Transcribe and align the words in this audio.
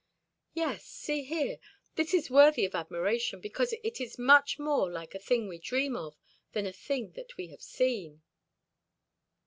Yes, 0.55 0.85
see 0.87 1.21
here, 1.25 1.59
this 1.93 2.11
is 2.11 2.31
worthy 2.31 2.65
of 2.65 2.73
admiration 2.73 3.39
because 3.39 3.71
it 3.83 4.01
is 4.01 4.17
much 4.17 4.57
more 4.57 4.91
like 4.91 5.13
a 5.13 5.19
thing 5.19 5.47
we 5.47 5.59
dream 5.59 5.95
of 5.95 6.17
than 6.53 6.65
a 6.65 6.73
thing 6.73 7.11
that 7.11 7.37
we 7.37 7.49
have 7.49 7.61
seen." 7.61 8.23